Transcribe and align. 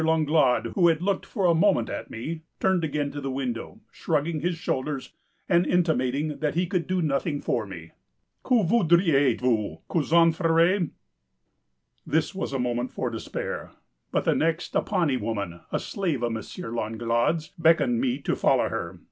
Langlade, 0.03 0.71
who 0.73 0.87
had 0.87 0.99
looked 1.03 1.27
for 1.27 1.45
a 1.45 1.53
moment 1.53 1.87
at 1.87 2.09
me, 2.09 2.41
turned 2.59 2.83
again 2.83 3.11
to 3.11 3.21
the 3.21 3.29
window, 3.29 3.81
shrugging 3.91 4.39
his 4.39 4.57
shoulders, 4.57 5.13
and 5.47 5.67
intimating 5.67 6.39
that 6.39 6.55
he 6.55 6.65
could 6.65 6.87
do 6.87 7.03
nothing 7.03 7.39
for 7.39 7.67
me——'Que 7.67 8.63
voudriez 8.65 9.39
vous 9.39 9.77
que 9.87 10.01
j'en 10.01 10.33
ferais?' 10.33 10.89
"This 12.03 12.33
was 12.33 12.51
a 12.51 12.57
moment 12.57 12.91
for 12.91 13.11
despair; 13.11 13.73
but 14.11 14.25
the 14.25 14.33
next 14.33 14.73
a 14.73 14.81
Pani 14.81 15.17
woman, 15.17 15.59
a 15.71 15.77
slave 15.79 16.23
of 16.23 16.35
M. 16.35 16.41
Langlade's, 16.75 17.49
beckoned 17.59 18.01
me 18.01 18.17
to 18.21 18.35
follow 18.35 18.69
her. 18.69 18.99